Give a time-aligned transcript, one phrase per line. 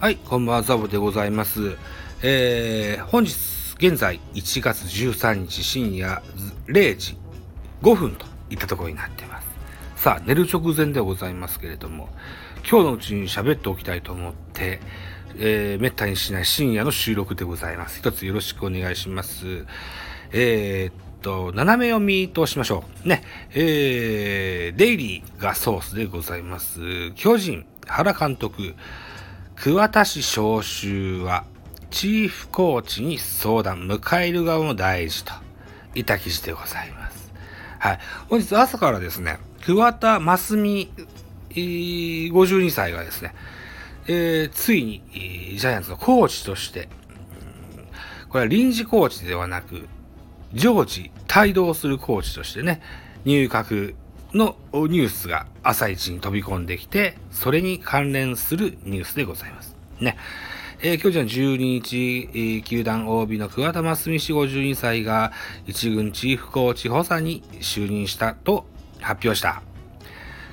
[0.00, 1.76] はい、こんばんは、ザボでございます。
[2.22, 3.34] えー、本日、
[3.76, 6.22] 現在1月13日深夜
[6.68, 7.18] 0時
[7.82, 9.48] 5分といったところになっています。
[9.96, 12.08] さあ、寝る直前でございますけれども、
[12.66, 14.80] 今日のうちに喋っておきたいと思って、
[15.36, 17.98] えー、めったにしない深夜の収録でございます。
[17.98, 19.66] 一つよろしくお願いします。
[20.32, 23.06] えー、っと、斜め読みとしましょう。
[23.08, 23.22] ね。
[23.50, 27.12] えー、デイリーがソースでございます。
[27.16, 28.74] 巨人、原監督、
[29.62, 31.44] 桑田氏招集は、
[31.90, 35.34] チーフコーチに相談、迎える側も大事と、
[35.94, 37.30] いた記事でございます。
[37.78, 37.98] はい。
[38.30, 40.90] 本日朝からですね、桑田真澄、
[41.50, 43.34] 52歳がですね、
[44.06, 45.02] えーついに、
[45.58, 46.88] ジャイアンツのコーチとして、
[48.30, 49.86] これは臨時コーチではなく、
[50.54, 52.80] 常時帯同するコーチとしてね、
[53.26, 53.94] 入閣
[54.34, 59.76] のニュースが朝一に飛び込んできて、それに関連するニュースでございます。
[60.00, 60.16] ね。
[60.82, 65.32] えー巨人は12日、えー球団 OB の桑田真澄氏52歳が
[65.66, 68.66] 一軍チーフコーチ補佐に就任したと
[69.00, 69.62] 発表した。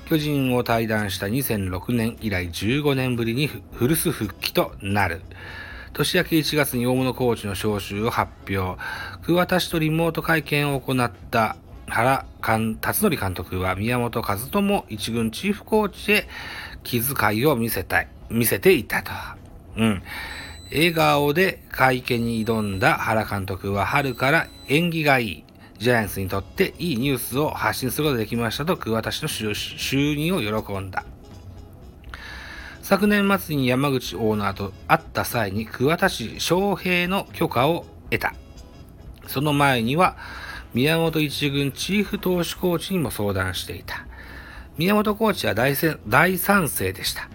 [0.10, 5.22] 巨人を退団した2006年以来15年ぶりに古巣復帰となる。
[5.94, 8.82] 年明け1月に大物コーチの招集を発表。
[9.24, 11.56] 桑田氏とリモート会見を行った
[11.88, 16.28] 原辰徳監督は宮本和智一軍チーフコーチへ
[16.84, 19.12] 気遣いを見せたい、見せていたと。
[19.78, 20.04] うん。
[20.70, 25.44] 笑顔で会見に挑んだ原監督は春から縁起がいい。
[25.80, 31.06] ジャイアンツにとっていいニュースを発信することができましたと桑田氏の就就任を喜んだ。
[32.82, 38.34] 昨年末に山口オーナーと会った際に桑田氏翔平の許可を得た。
[39.28, 40.18] その前には
[40.78, 44.06] 宮本一軍チーフ投手コーチにも相談していた。
[44.78, 47.30] 宮本コーチは大せ大賛成でした、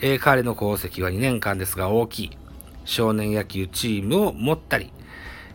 [0.00, 2.38] えー彼の功績は2年間ですが大きい。
[2.86, 4.94] 少年野球チームを持ったり、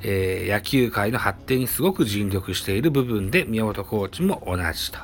[0.03, 4.99] えー野球界の発展にすごく尽力している部分で宮本コーチも同じと。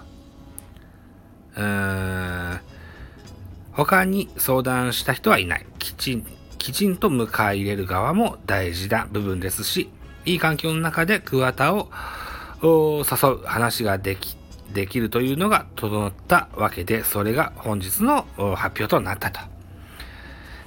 [1.56, 2.60] うーん
[3.72, 5.66] 他に相談した人はいない。
[5.80, 6.26] きちん、
[6.60, 9.90] きちんと迎え入れる側も大事な部分ですし、
[10.26, 11.90] いい環境の中で桑田を
[12.62, 14.38] お誘う話ができ、
[14.74, 18.26] できるというのが整ったわけで、それが本日の
[18.56, 19.40] 発表となったと。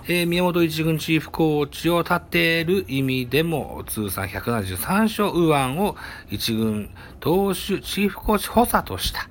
[0.08, 5.96] えー宮本一軍チーフコーチを立てる意味でも、通算173勝右腕を
[6.30, 6.90] 一軍
[7.20, 9.28] 投手チーフコーチ補佐とした。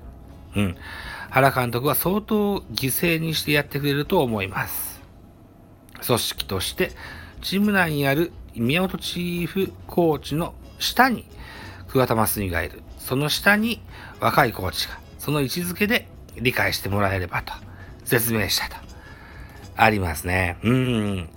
[0.56, 0.76] うん。
[1.30, 5.00] 原監督は相当犠牲にしてやってくれると思います。
[6.06, 6.92] 組織として、
[7.42, 11.26] チーム内にある宮本チーフコーチの下に
[11.92, 12.82] 桑田真澄がいる。
[12.98, 13.80] その下に
[14.20, 16.06] 若いコーチが、その位置づけで
[16.36, 17.52] 理解してもらえればと
[18.04, 18.76] 説明したと。
[19.76, 20.58] ありますね。
[20.62, 21.28] うん。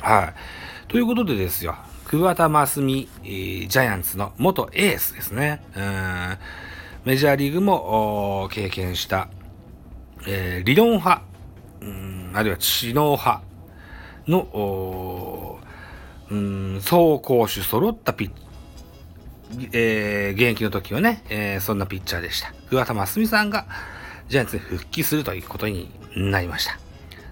[0.00, 0.32] は
[0.88, 0.88] い。
[0.88, 5.62] ということでですよ、桑田真澄、えージャイアンツの元エースですね。
[5.76, 6.38] うん
[7.04, 9.28] メジャーリーグも経験した、
[10.26, 11.22] えー理論派、
[12.32, 13.42] あるいは知能派
[14.26, 15.60] の、
[16.30, 18.30] うん走攻守揃ったピッ
[19.72, 22.52] えー現役の時はね、えーそんなピッチャーでした。
[22.68, 23.66] 桑田真澄さんが
[24.28, 26.78] ジャイアンツに復帰するということになりました。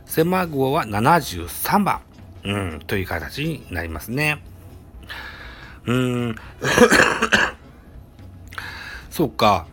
[0.06, 2.00] 背番号は73番、
[2.44, 4.42] うん、という形になりますね。
[5.86, 6.36] うーん、
[9.10, 9.66] そうか。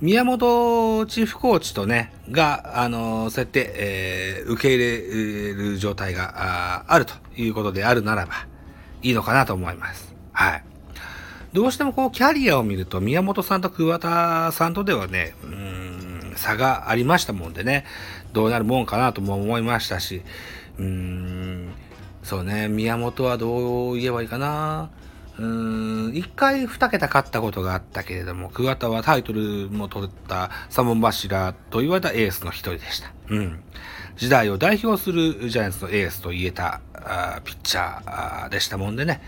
[0.00, 8.46] 宮本チーフコーチとね、が、あのそうやって、えー受け入れる状態がああるということであるならば、
[9.02, 10.14] いいのかなと思います。
[10.32, 10.64] はい。
[11.52, 17.84] どうしてもこう、キャリアを見ると、宮本さんと桑田さんとではね、うん、差がありましたもんでね、
[18.32, 20.22] どうなるもんかなとも思いましたし、
[20.78, 21.72] うん、
[22.22, 24.90] そうね、宮本はどう言えばいいかな。
[25.38, 33.12] うーん、一回二桁勝ったことがあったけれども、桑田はタイトルも取った三本柱と言われたエースの一人でした。
[33.28, 33.62] うん。
[34.16, 39.22] 時代を代表するジャイアンツのエースと言えたあピッチャーでしたもんでね。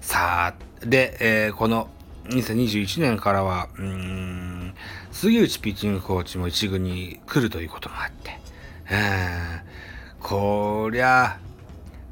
[0.00, 0.54] さあ、
[0.84, 1.88] で、えーこの
[2.28, 3.68] 2021年からは、
[5.12, 8.38] 杉内ピッチングコーチも一軍に来るということもあって、
[10.20, 11.38] こりゃ、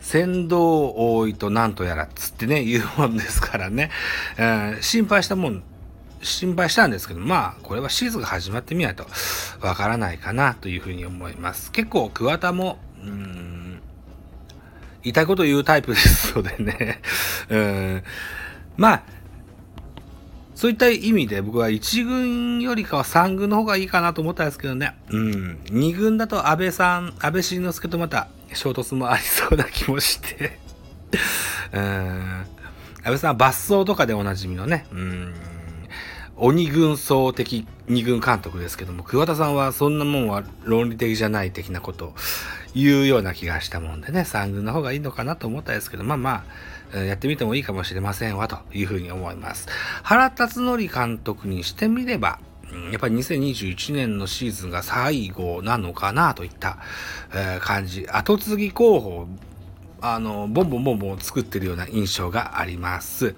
[0.00, 3.90] 先導多いとなんとやらっつってね、言うもんですからね、
[4.80, 5.62] 心配したもん、
[6.22, 9.06] 心配したんですけど、まあ、これはシーズンが始まってみないと
[9.60, 11.72] わからないかなというふうに思います。
[11.72, 12.78] 結構、桑田も、
[15.02, 17.00] 言いこと言うタイプですのでね、
[17.50, 18.02] うん、
[18.76, 19.02] まあ、
[20.54, 24.94] そういった意味で僕は1軍よりかは3軍の方がいいかなと思ったんですけどね。
[25.10, 25.58] うん。
[25.64, 30.60] 2軍だと安倍さん、安倍晋之助とまた衝突もありそうな気もして
[31.72, 31.80] うん。
[31.80, 32.46] 安
[33.04, 35.34] 倍さんは抜走とかでおなじみのね、うん。
[36.36, 42.14] 鬼軍曹的二軍監督ですけども、桑田さんはそんなもんは論理的じゃない的なこと
[42.74, 46.44] 言うような気がしたもんでね、三軍の方がいいのかなと思ったんですけど、まあま
[46.94, 49.68] あ、やってみてもいいかもしれませんわ、というふうに思います。
[50.02, 52.38] 原辰徳監督にしてみれば、
[52.90, 56.78] やっぱり2021年のシーズンが最後なのかなといった、
[57.60, 58.06] 感じ。
[58.08, 59.26] 後継ぎ候補、
[60.00, 63.36] あの、ボンボンボンボン作ってるような印象があります。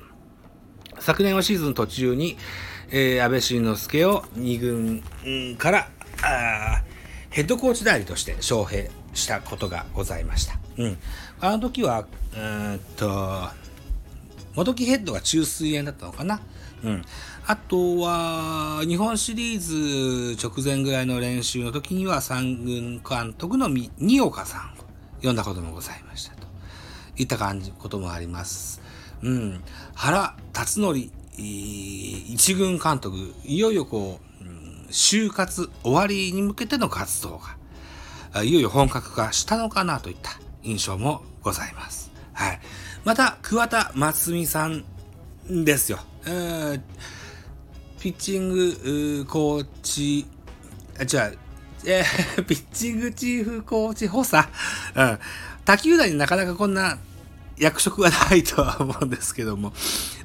[1.01, 2.37] 昨年はシーズン途中に、
[2.91, 5.89] えー、安倍晋之助を2軍から、
[7.31, 10.59] ヘッドコーチ代理として招聘したことがございました。
[10.77, 10.99] うん。
[11.41, 12.07] あの時は、
[12.37, 13.49] うんと、
[14.55, 16.41] 元木ヘッドが中水炎だったのかな。
[16.83, 17.05] うん。
[17.47, 24.85] あとは、日本シリーズ直前ぐらいの練習の時には、三軍監督の二岡さんを
[25.23, 26.47] 呼んだこともございましたと。
[27.17, 28.81] いった感じ、こともあります。
[29.23, 29.63] うん。
[29.95, 34.45] 原辰徳一軍監督、いよいよこう、
[34.91, 37.57] 就活終わりに向けての活動が、
[38.43, 42.11] いよいよ本格化したのかなといった印象もございます。
[42.33, 42.61] はい。
[43.05, 44.85] また、桑田真澄さん
[45.65, 45.99] ですよ。
[46.27, 46.81] え、
[48.01, 50.27] ピッチングコーチ、
[50.99, 51.39] あ、違う、
[51.87, 52.05] え、
[52.49, 54.49] ピッチングチーフコーチ補佐、
[54.97, 55.19] うん。
[55.65, 56.99] 他球団になかなかこんな
[57.59, 59.73] 役職はないとは思うんですけども、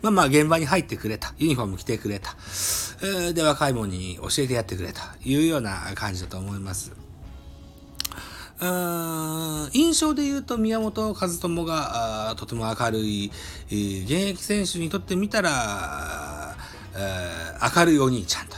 [0.01, 2.35] まあまあ現場に入ってくれた、ユニフォーム着てくれた、
[3.33, 7.08] で若い者に教えてやってくれた、いうような感じだと思います。
[8.59, 13.31] うーん印象で言うと宮本和智がとても明るい、
[13.69, 16.55] えー、現役選手にとってみたら、
[16.95, 18.57] えー、明るいお兄ちゃんと。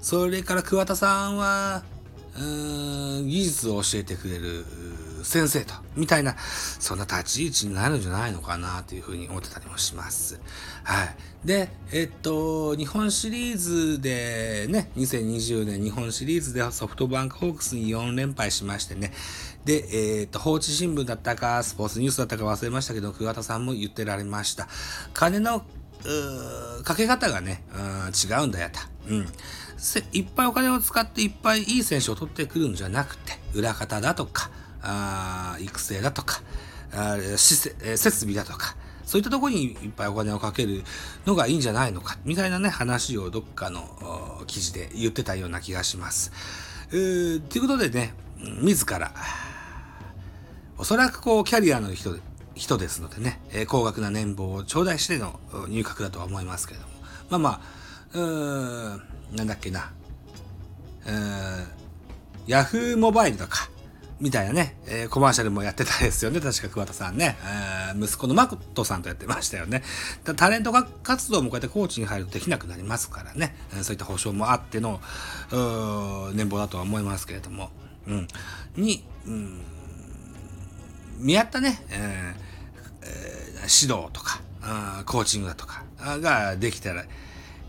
[0.00, 1.82] それから桑田さんは、
[2.36, 4.64] 技術を教えてくれる
[5.24, 10.40] 先生と、みたいな、そんな立ち位置になるんじゃないのかなというふうに思ってたりもします。
[10.84, 11.16] はい。
[11.44, 19.12] で、えっと、日本シリーズでね、2020年日本シリーズでソフトバンクホークスに4連敗しましてね、
[19.64, 24.68] で、えっと、放置新聞だったか、スポーツニュースだったか忘れましたけど、桑田さんも言ってられました。
[25.12, 25.64] 金の
[26.84, 28.80] かけ方がね、うん違うんだよと。
[29.08, 29.26] うん。
[30.12, 34.50] いっぱいお金を使っていっぱいいい選手を取ってくるんじゃなくて、裏方だとか、
[34.84, 36.42] あ育成だとか
[36.92, 37.74] あ設
[38.20, 40.82] 備だとかそういったところにいっぱいお金をかける
[41.26, 46.30] のがいいんじゃないのかみたいなね話をどっかの記事で言ってたような気がします。
[46.90, 48.14] ということでね
[48.62, 49.12] 自ら
[50.78, 52.16] おそらくこうキャリアの人
[52.54, 56.92] 人ですのでね、え高額な年俸を頂戴しての入閣だとは思いますけれども
[57.30, 57.60] まあまあ
[58.12, 59.90] うーんなんだっけな
[62.46, 63.68] ヤフーモバイルとか
[64.20, 66.40] みたいなね、えー、コマーシャルもやってたですよね。
[66.40, 67.36] 確か桑田さんね。
[67.92, 69.82] えー、息子のマクトさんとやってましたよね。
[70.36, 73.56] タレント活動もこうやってコーチに入るとできなくなりますからね。
[73.82, 75.00] そういった保証もあっての、
[76.32, 77.70] 年俸だとは思いますけれども。
[78.06, 78.28] うん。
[78.76, 79.60] に、うん、
[81.18, 84.40] 見合ったね、えー、指導とか、
[85.06, 87.04] コーチングだとかができたら、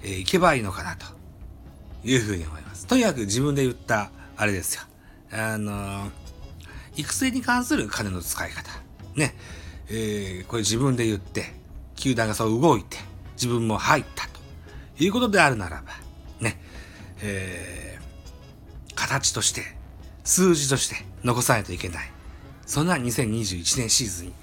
[0.03, 1.05] えー、いけばいいのかなと
[2.03, 2.85] いうふうに思います。
[2.85, 4.83] とにかく自分で言ったあれですよ。
[5.31, 6.24] あのー
[6.95, 8.71] 育成に関する金の使い方。
[9.15, 9.35] ね。
[9.89, 11.53] えー、これ自分で言って、
[11.95, 12.97] 球団がそう動いて、
[13.35, 15.93] 自分も入ったということであるならば、
[16.39, 16.59] ね。
[17.21, 19.61] えー、形として、
[20.23, 22.11] 数字として残さないといけない。
[22.65, 24.33] そんな2021年シーズンに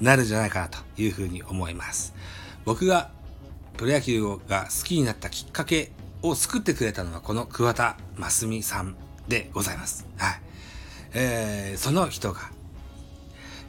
[0.00, 2.14] なるんじゃないかなというふうに思います。
[2.64, 3.10] 僕が
[3.76, 8.96] プロ野球が好きになったきっかけを作ってくれたのはこの桑田真澄さん
[9.28, 10.06] でございます。
[10.16, 10.43] はい。
[11.14, 12.50] えー、その人が、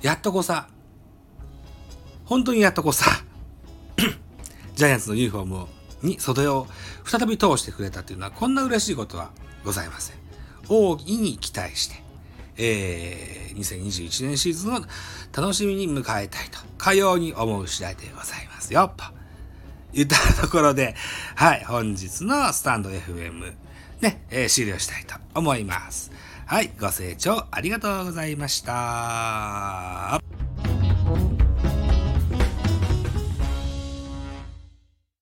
[0.02, 0.68] やっとこさ、
[2.26, 3.24] 本当にやっとこさ、
[4.76, 5.68] ジャイアンツのユニフォーム
[6.02, 6.68] に袖を
[7.04, 9.32] 再び通してくれたというのは、こんな嬉しいことは
[9.64, 10.16] ございません。
[10.68, 11.96] 大いに期待して、
[12.58, 14.82] えー、2021年シーズンを
[15.36, 19.04] 楽しみに迎えたいと、かように思う次第でございますよ、と
[19.94, 20.96] 言ったところで、
[21.36, 23.54] はい、本日のスタンド FM、
[24.02, 26.12] ね、えー、終了したいと思います。
[26.46, 30.25] はい、ご清聴ありがとうございました。